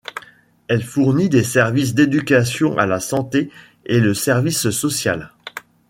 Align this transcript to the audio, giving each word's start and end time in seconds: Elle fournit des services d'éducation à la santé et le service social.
Elle 0.67 0.81
fournit 0.81 1.29
des 1.29 1.43
services 1.43 1.93
d'éducation 1.93 2.75
à 2.79 2.87
la 2.87 2.99
santé 2.99 3.51
et 3.85 3.99
le 3.99 4.15
service 4.15 4.71
social. 4.71 5.31